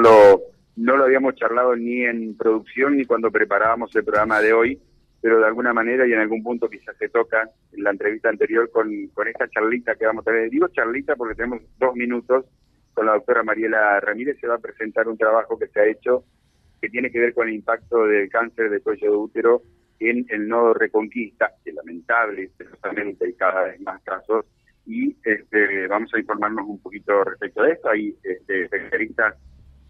no 0.00 0.02
lo, 0.02 0.42
no 0.76 0.96
lo 0.96 1.04
habíamos 1.04 1.34
charlado 1.36 1.74
ni 1.74 2.04
en 2.04 2.36
producción 2.36 2.96
ni 2.96 3.04
cuando 3.04 3.30
preparábamos 3.30 3.94
el 3.96 4.04
programa 4.04 4.40
de 4.40 4.52
hoy, 4.52 4.78
pero 5.20 5.38
de 5.38 5.46
alguna 5.46 5.72
manera 5.72 6.06
y 6.06 6.12
en 6.12 6.18
algún 6.18 6.42
punto 6.42 6.68
quizás 6.68 6.96
se 6.98 7.08
toca 7.08 7.48
en 7.72 7.82
la 7.82 7.90
entrevista 7.90 8.28
anterior 8.28 8.70
con, 8.70 8.90
con 9.14 9.26
esta 9.28 9.48
charlita 9.48 9.94
que 9.94 10.06
vamos 10.06 10.26
a 10.26 10.30
tener. 10.30 10.50
Digo 10.50 10.68
charlita 10.68 11.16
porque 11.16 11.34
tenemos 11.34 11.62
dos 11.78 11.94
minutos 11.94 12.44
con 12.92 13.06
la 13.06 13.12
doctora 13.12 13.42
Mariela 13.42 14.00
Ramírez, 14.00 14.38
se 14.40 14.46
va 14.46 14.56
a 14.56 14.58
presentar 14.58 15.08
un 15.08 15.18
trabajo 15.18 15.58
que 15.58 15.68
se 15.68 15.80
ha 15.80 15.86
hecho 15.86 16.24
que 16.80 16.88
tiene 16.90 17.10
que 17.10 17.20
ver 17.20 17.34
con 17.34 17.48
el 17.48 17.54
impacto 17.54 18.06
del 18.06 18.28
cáncer 18.28 18.70
de 18.70 18.80
cuello 18.80 19.10
de 19.10 19.16
útero 19.16 19.62
en 19.98 20.26
el 20.28 20.46
nodo 20.46 20.74
Reconquista, 20.74 21.52
que 21.64 21.72
lamentable, 21.72 22.50
precisamente 22.54 23.24
hay 23.24 23.32
cada 23.32 23.64
vez 23.64 23.80
más 23.80 24.02
casos, 24.02 24.44
y 24.84 25.16
este, 25.24 25.88
vamos 25.88 26.12
a 26.14 26.18
informarnos 26.18 26.66
un 26.68 26.80
poquito 26.80 27.24
respecto 27.24 27.62
de 27.62 27.72
esto. 27.72 27.88
Hay 27.88 28.14
este, 28.22 28.64
especialistas 28.64 29.34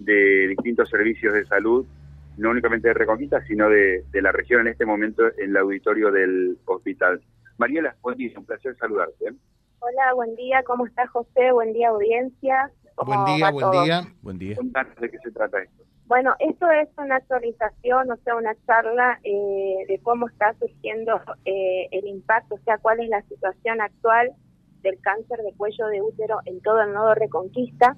de 0.00 0.48
distintos 0.48 0.88
servicios 0.88 1.32
de 1.32 1.46
salud, 1.46 1.86
no 2.36 2.50
únicamente 2.50 2.88
de 2.88 2.94
Reconquista, 2.94 3.44
sino 3.46 3.68
de, 3.68 4.04
la 4.14 4.32
región 4.32 4.62
en 4.62 4.68
este 4.68 4.86
momento 4.86 5.22
en 5.38 5.50
el 5.50 5.56
auditorio 5.56 6.10
del 6.10 6.58
hospital. 6.64 7.20
Mariela, 7.58 7.94
buen 8.00 8.16
día, 8.16 8.32
un 8.36 8.46
placer 8.46 8.74
saludarte. 8.76 9.26
Hola, 9.80 10.14
buen 10.14 10.34
día, 10.36 10.62
¿cómo 10.64 10.86
está 10.86 11.06
José? 11.06 11.52
Buen 11.52 11.72
día, 11.72 11.90
audiencia. 11.90 12.70
Buen 12.96 13.24
día, 13.24 13.50
buen 13.50 13.70
día, 13.70 14.02
buen 14.22 14.38
día. 14.38 14.56
de 15.00 15.10
qué 15.10 15.18
se 15.18 15.30
trata 15.30 15.62
esto. 15.62 15.84
Bueno, 16.06 16.34
esto 16.40 16.68
es 16.70 16.88
una 16.98 17.16
actualización, 17.16 18.10
o 18.10 18.16
sea, 18.24 18.34
una 18.34 18.54
charla 18.66 19.20
eh, 19.22 19.84
de 19.86 20.00
cómo 20.02 20.26
está 20.26 20.54
surgiendo 20.54 21.20
eh, 21.44 21.88
el 21.92 22.06
impacto, 22.06 22.56
o 22.56 22.60
sea, 22.64 22.78
cuál 22.78 23.00
es 23.00 23.08
la 23.08 23.22
situación 23.22 23.80
actual 23.80 24.32
del 24.82 24.98
cáncer 25.00 25.38
de 25.38 25.52
cuello 25.56 25.86
de 25.86 26.02
útero 26.02 26.40
en 26.46 26.60
todo 26.62 26.82
el 26.82 26.92
nodo 26.92 27.14
Reconquista. 27.14 27.96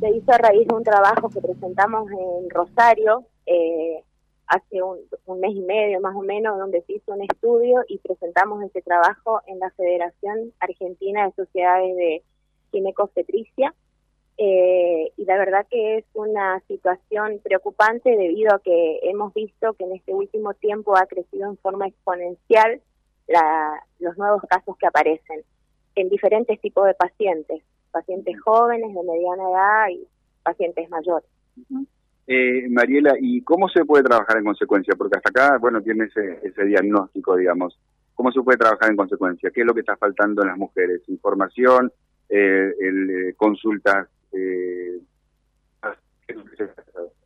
Se 0.00 0.10
hizo 0.10 0.32
a 0.32 0.38
raíz 0.38 0.68
de 0.68 0.74
un 0.74 0.84
trabajo 0.84 1.28
que 1.28 1.40
presentamos 1.40 2.10
en 2.10 2.50
Rosario 2.50 3.24
eh, 3.46 4.04
hace 4.46 4.82
un, 4.82 4.98
mes 5.40 5.54
y 5.54 5.60
medio 5.60 6.00
más 6.00 6.14
o 6.14 6.22
menos, 6.22 6.58
donde 6.58 6.82
se 6.82 6.94
hizo 6.94 7.12
un 7.12 7.22
estudio 7.22 7.84
y 7.88 7.98
presentamos 7.98 8.62
ese 8.64 8.80
trabajo 8.82 9.40
en 9.46 9.58
la 9.58 9.70
Federación 9.70 10.52
Argentina 10.60 11.26
de 11.26 11.32
Sociedades 11.32 11.96
de 11.96 12.22
Ginecostetricia 12.70 13.74
eh, 14.40 15.10
y 15.16 15.24
la 15.24 15.36
verdad 15.36 15.66
que 15.68 15.98
es 15.98 16.04
una 16.14 16.60
situación 16.68 17.40
preocupante 17.42 18.08
debido 18.16 18.54
a 18.54 18.60
que 18.60 19.00
hemos 19.02 19.34
visto 19.34 19.72
que 19.72 19.84
en 19.84 19.96
este 19.96 20.14
último 20.14 20.54
tiempo 20.54 20.96
ha 20.96 21.06
crecido 21.06 21.50
en 21.50 21.56
forma 21.58 21.88
exponencial 21.88 22.80
la, 23.26 23.82
los 23.98 24.16
nuevos 24.16 24.42
casos 24.48 24.76
que 24.78 24.86
aparecen 24.86 25.42
en 25.96 26.08
diferentes 26.08 26.60
tipos 26.60 26.86
de 26.86 26.94
pacientes, 26.94 27.64
pacientes 27.98 28.40
jóvenes, 28.40 28.94
de 28.94 29.02
mediana 29.02 29.50
edad 29.50 29.88
y 29.90 30.06
pacientes 30.42 30.88
mayores. 30.88 31.28
Eh, 32.26 32.68
Mariela, 32.68 33.14
¿y 33.20 33.42
cómo 33.42 33.68
se 33.68 33.84
puede 33.84 34.04
trabajar 34.04 34.36
en 34.38 34.44
consecuencia? 34.44 34.94
Porque 34.96 35.16
hasta 35.16 35.30
acá, 35.30 35.58
bueno, 35.58 35.80
tiene 35.82 36.04
ese, 36.04 36.40
ese 36.42 36.64
diagnóstico, 36.64 37.36
digamos. 37.36 37.78
¿Cómo 38.14 38.30
se 38.32 38.42
puede 38.42 38.58
trabajar 38.58 38.90
en 38.90 38.96
consecuencia? 38.96 39.50
¿Qué 39.50 39.60
es 39.60 39.66
lo 39.66 39.74
que 39.74 39.80
está 39.80 39.96
faltando 39.96 40.42
en 40.42 40.48
las 40.48 40.58
mujeres? 40.58 41.02
¿Información? 41.08 41.92
Eh, 42.28 42.74
el, 42.80 43.10
eh, 43.10 43.34
¿Consultas 43.36 44.08
eh, 44.32 45.00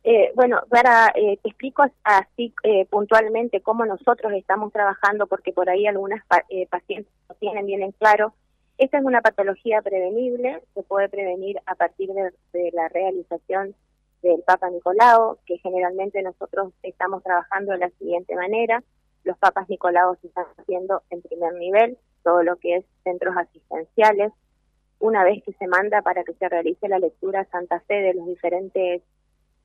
eh, 0.05 0.31
bueno, 0.35 0.61
para 0.69 1.07
eh, 1.15 1.37
te 1.41 1.49
explico 1.49 1.83
así 2.03 2.53
eh, 2.63 2.85
puntualmente 2.89 3.61
cómo 3.61 3.85
nosotros 3.85 4.33
estamos 4.33 4.71
trabajando, 4.71 5.27
porque 5.27 5.51
por 5.51 5.69
ahí 5.69 5.87
algunas 5.87 6.23
pacientes 6.69 7.11
no 7.29 7.35
tienen 7.35 7.65
bien 7.65 7.83
en 7.83 7.91
claro. 7.91 8.33
Esta 8.77 8.97
es 8.97 9.03
una 9.03 9.21
patología 9.21 9.81
prevenible, 9.81 10.61
se 10.73 10.83
puede 10.83 11.07
prevenir 11.07 11.59
a 11.65 11.75
partir 11.75 12.09
de, 12.11 12.71
la 12.73 12.89
realización 12.89 13.75
del 14.21 14.41
Papa 14.41 14.69
Nicolau, 14.69 15.37
que 15.45 15.57
generalmente 15.59 16.21
nosotros 16.21 16.73
estamos 16.81 17.23
trabajando 17.23 17.73
de 17.73 17.77
la 17.79 17.89
siguiente 17.91 18.35
manera. 18.35 18.83
Los 19.23 19.37
Papas 19.37 19.69
Nicolau 19.69 20.15
se 20.21 20.27
están 20.27 20.45
haciendo 20.57 21.03
en 21.11 21.21
primer 21.21 21.53
nivel, 21.53 21.97
todo 22.23 22.41
lo 22.41 22.55
que 22.55 22.77
es 22.77 22.85
centros 23.03 23.35
asistenciales, 23.37 24.31
una 24.99 25.23
vez 25.23 25.43
que 25.43 25.53
se 25.53 25.67
manda 25.67 26.01
para 26.01 26.23
que 26.23 26.33
se 26.33 26.49
realice 26.49 26.87
la 26.87 26.99
lectura 26.99 27.45
Santa 27.51 27.79
Fe 27.81 27.95
de 27.95 28.13
los 28.13 28.25
diferentes 28.25 29.01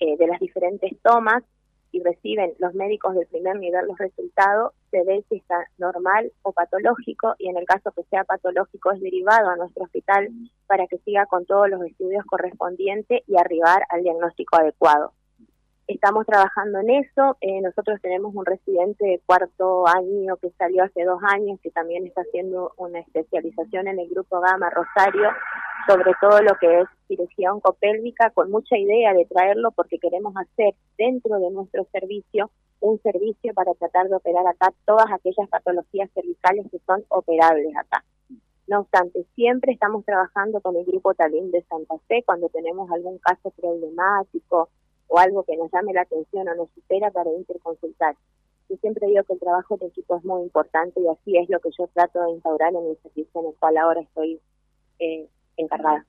eh, 0.01 0.17
de 0.17 0.27
las 0.27 0.39
diferentes 0.39 0.93
tomas 1.03 1.43
y 1.93 2.03
reciben 2.03 2.55
los 2.59 2.75
médicos 2.75 3.15
del 3.15 3.27
primer 3.27 3.57
nivel 3.59 3.87
los 3.87 3.99
resultados, 3.99 4.73
se 4.91 5.03
ve 5.05 5.25
si 5.29 5.37
está 5.37 5.67
normal 5.79 6.33
o 6.43 6.53
patológico 6.53 7.35
y 7.39 7.49
en 7.49 7.57
el 7.57 7.67
caso 7.67 7.93
que 7.93 8.03
sea 8.05 8.25
patológico 8.25 8.93
es 8.93 9.01
derivado 9.01 9.51
a 9.51 9.57
nuestro 9.57 9.85
hospital 9.85 10.29
para 10.67 10.87
que 10.87 10.99
siga 10.99 11.27
con 11.27 11.47
todos 11.47 11.69
los 11.69 11.83
estudios 11.83 12.25
correspondientes 12.27 13.23
y 13.27 13.37
arribar 13.37 13.83
al 13.91 14.03
diagnóstico 14.03 14.57
adecuado. 14.57 15.13
Estamos 15.89 16.27
trabajando 16.27 16.81
en 16.81 16.91
eso. 16.91 17.39
Eh, 17.41 17.63
nosotros 17.63 17.99
tenemos 18.03 18.35
un 18.35 18.45
residente 18.45 19.07
de 19.07 19.23
cuarto 19.25 19.89
año 19.89 20.37
que 20.37 20.51
salió 20.51 20.85
hace 20.85 21.03
dos 21.03 21.19
años, 21.23 21.59
que 21.63 21.71
también 21.71 22.07
está 22.07 22.21
haciendo 22.21 22.75
una 22.77 23.01
especialización 23.01 23.89
en 23.89 23.99
el 23.99 24.09
Grupo 24.11 24.39
Gama 24.39 24.69
Rosario 24.69 25.31
sobre 25.89 26.13
todo 26.21 26.43
lo 26.43 26.55
que 26.61 26.81
es 26.81 26.89
cirugía 27.09 27.53
oncopélvica, 27.53 28.31
con 28.31 28.51
mucha 28.51 28.77
idea 28.77 29.15
de 29.15 29.25
traerlo 29.25 29.71
porque 29.71 29.99
queremos 29.99 30.35
hacer 30.37 30.75
dentro 30.99 31.39
de 31.39 31.51
nuestro 31.51 31.87
servicio 31.91 32.51
un 32.81 33.01
servicio 33.01 33.55
para 33.55 33.73
tratar 33.75 34.09
de 34.09 34.15
operar 34.15 34.47
acá 34.47 34.73
todas 34.85 35.07
aquellas 35.11 35.49
patologías 35.49 36.11
cervicales 36.13 36.67
que 36.71 36.79
son 36.87 37.03
operables 37.09 37.75
acá. 37.75 38.05
No 38.67 38.81
obstante, 38.81 39.25
siempre 39.35 39.73
estamos 39.73 40.05
trabajando 40.05 40.61
con 40.61 40.77
el 40.77 40.85
Grupo 40.85 41.15
Talín 41.15 41.51
de 41.51 41.63
Santa 41.63 41.97
Fe 42.07 42.23
cuando 42.25 42.51
tenemos 42.51 42.91
algún 42.91 43.17
caso 43.19 43.51
problemático 43.51 44.69
o 45.07 45.19
algo 45.19 45.43
que 45.45 45.57
nos 45.57 45.73
llame 45.73 45.95
la 45.95 46.03
atención 46.03 46.49
o 46.49 46.55
nos 46.55 46.69
supera 46.75 47.11
para 47.11 47.33
interconsultar. 47.33 48.15
Yo 48.69 48.77
siempre 48.77 49.07
digo 49.07 49.25
que 49.25 49.33
el 49.33 49.41
trabajo 49.41 49.79
de 49.79 49.87
equipo 49.87 50.19
es 50.19 50.25
muy 50.25 50.43
importante 50.43 51.01
y 51.01 51.09
así 51.09 51.39
es 51.39 51.49
lo 51.49 51.59
que 51.61 51.71
yo 51.79 51.87
trato 51.95 52.23
de 52.23 52.33
instaurar 52.33 52.75
en 52.75 52.91
el 52.91 52.99
servicio 53.03 53.41
en 53.41 53.47
el 53.47 53.55
cual 53.59 53.79
ahora 53.79 54.03
estoy 54.03 54.39
eh, 54.99 55.27
encargada. 55.59 56.05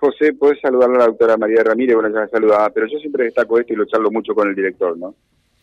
José, 0.00 0.32
puedes 0.32 0.60
saludar 0.60 0.90
a 0.90 0.98
la 0.98 1.06
doctora 1.06 1.36
María 1.36 1.62
Ramírez, 1.62 1.94
bueno, 1.94 2.14
ya 2.14 2.26
saludaba, 2.28 2.70
pero 2.70 2.86
yo 2.86 2.98
siempre 2.98 3.24
destaco 3.24 3.58
esto 3.58 3.72
y 3.72 3.76
lo 3.76 3.84
charlo 3.86 4.10
mucho 4.10 4.34
con 4.34 4.48
el 4.48 4.54
director, 4.54 4.96
¿no? 4.96 5.14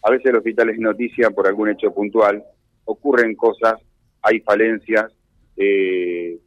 A 0.03 0.12
veces 0.12 0.28
el 0.28 0.38
hospital 0.38 0.69
es 0.69 0.80
noticia 0.80 1.30
por 1.31 1.47
algún 1.47 1.69
hecho 1.69 1.92
puntual, 1.92 2.44
ocurren 2.86 3.36
cosas, 3.36 3.75
hay 4.22 4.40
falencias 4.42 5.12
eh, 5.58 6.40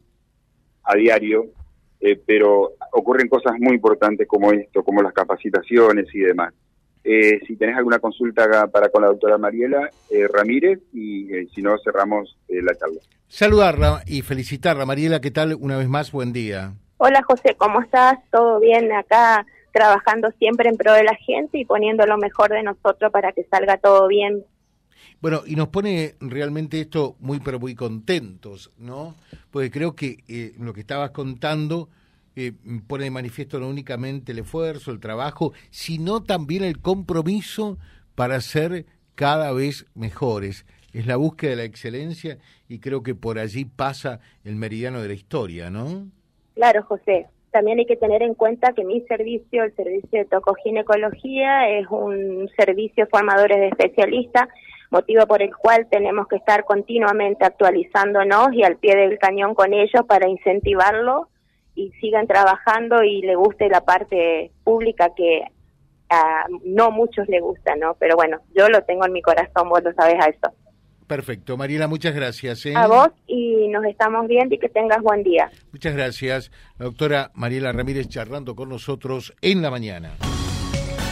a 0.83 0.95
diario, 0.95 1.45
eh, 1.99 2.21
pero 2.25 2.73
ocurren 2.91 3.27
cosas 3.27 3.53
muy 3.59 3.75
importantes 3.75 4.27
como 4.27 4.51
esto, 4.51 4.83
como 4.83 5.01
las 5.01 5.13
capacitaciones 5.13 6.07
y 6.13 6.19
demás. 6.19 6.53
Eh, 7.07 7.39
si 7.45 7.55
tenés 7.55 7.77
alguna 7.77 7.99
consulta 7.99 8.67
para 8.67 8.89
con 8.89 9.03
la 9.03 9.09
doctora 9.09 9.37
Mariela 9.37 9.89
eh, 10.09 10.27
Ramírez 10.27 10.79
y 10.91 11.27
si 11.53 11.61
no 11.61 11.77
cerramos 11.77 12.35
la 12.49 12.75
charla. 12.75 12.99
Saludarla 13.27 14.01
y 14.07 14.23
felicitarla. 14.23 14.85
Mariela, 14.85 15.21
¿qué 15.21 15.29
tal? 15.29 15.55
Una 15.59 15.77
vez 15.77 15.87
más, 15.87 16.11
buen 16.11 16.33
día. 16.33 16.73
Hola 16.97 17.21
José, 17.27 17.55
¿cómo 17.57 17.81
estás? 17.81 18.17
¿Todo 18.31 18.59
bien 18.59 18.91
acá? 18.91 19.45
Trabajando 19.71 20.31
siempre 20.39 20.69
en 20.69 20.77
pro 20.77 20.93
de 20.93 21.03
la 21.03 21.15
gente 21.15 21.59
y 21.59 21.65
poniendo 21.65 22.07
lo 22.07 22.17
mejor 22.17 22.49
de 22.49 22.63
nosotros 22.63 23.11
para 23.11 23.33
que 23.33 23.43
salga 23.43 23.77
todo 23.77 24.07
bien 24.07 24.43
bueno, 25.21 25.41
y 25.45 25.55
nos 25.55 25.69
pone 25.69 26.15
realmente 26.19 26.79
esto 26.79 27.15
muy, 27.19 27.39
pero 27.39 27.59
muy 27.59 27.73
contentos, 27.73 28.71
¿no? 28.77 29.15
Porque 29.49 29.71
creo 29.71 29.95
que 29.95 30.17
eh, 30.27 30.53
lo 30.59 30.73
que 30.73 30.81
estabas 30.81 31.11
contando 31.11 31.89
eh, 32.35 32.53
pone 32.87 33.05
de 33.05 33.11
manifiesto 33.11 33.59
no 33.59 33.69
únicamente 33.69 34.31
el 34.31 34.39
esfuerzo, 34.39 34.91
el 34.91 34.99
trabajo, 34.99 35.53
sino 35.69 36.23
también 36.23 36.63
el 36.63 36.79
compromiso 36.81 37.77
para 38.15 38.41
ser 38.41 38.85
cada 39.15 39.51
vez 39.53 39.85
mejores. 39.95 40.65
Es 40.93 41.07
la 41.07 41.15
búsqueda 41.17 41.51
de 41.51 41.57
la 41.57 41.63
excelencia 41.63 42.37
y 42.67 42.79
creo 42.79 43.03
que 43.03 43.15
por 43.15 43.39
allí 43.39 43.65
pasa 43.65 44.19
el 44.43 44.55
meridiano 44.55 45.01
de 45.01 45.09
la 45.09 45.13
historia, 45.13 45.69
¿no? 45.69 46.07
Claro, 46.55 46.83
José. 46.83 47.27
También 47.51 47.79
hay 47.79 47.85
que 47.85 47.95
tener 47.95 48.21
en 48.21 48.33
cuenta 48.33 48.73
que 48.73 48.83
mi 48.83 48.99
servicio, 49.07 49.63
el 49.63 49.73
servicio 49.75 50.19
de 50.19 50.25
tocoginecología, 50.25 51.69
es 51.69 51.87
un 51.89 52.49
servicio 52.57 53.07
formadores 53.07 53.57
de 53.57 53.67
especialistas 53.69 54.49
motivo 54.91 55.25
por 55.25 55.41
el 55.41 55.55
cual 55.55 55.87
tenemos 55.89 56.27
que 56.27 56.35
estar 56.35 56.65
continuamente 56.65 57.45
actualizándonos 57.45 58.53
y 58.53 58.63
al 58.63 58.77
pie 58.77 58.95
del 58.95 59.17
cañón 59.19 59.55
con 59.55 59.73
ellos 59.73 60.05
para 60.07 60.27
incentivarlo 60.27 61.29
y 61.75 61.91
sigan 62.01 62.27
trabajando 62.27 63.03
y 63.03 63.21
le 63.21 63.35
guste 63.35 63.69
la 63.69 63.81
parte 63.81 64.51
pública 64.63 65.11
que 65.15 65.43
a 66.09 66.45
no 66.63 66.91
muchos 66.91 67.27
le 67.27 67.41
gusta, 67.41 67.75
¿no? 67.75 67.95
Pero 67.99 68.15
bueno, 68.15 68.39
yo 68.55 68.69
lo 68.69 68.83
tengo 68.83 69.05
en 69.05 69.13
mi 69.13 69.21
corazón, 69.21 69.69
vos 69.69 69.83
lo 69.83 69.93
sabes 69.93 70.15
a 70.19 70.29
eso. 70.29 70.53
Perfecto. 71.07 71.55
Mariela, 71.55 71.87
muchas 71.87 72.15
gracias. 72.15 72.65
¿eh? 72.65 72.73
A 72.75 72.87
vos 72.87 73.09
y 73.27 73.67
nos 73.67 73.85
estamos 73.85 74.27
viendo 74.27 74.55
y 74.55 74.59
que 74.59 74.69
tengas 74.69 75.01
buen 75.01 75.21
día. 75.23 75.51
Muchas 75.71 75.95
gracias. 75.95 76.51
La 76.79 76.85
doctora 76.85 77.31
Mariela 77.35 77.71
Ramírez 77.71 78.07
charlando 78.07 78.55
con 78.55 78.69
nosotros 78.69 79.33
en 79.41 79.61
la 79.61 79.69
mañana 79.69 80.13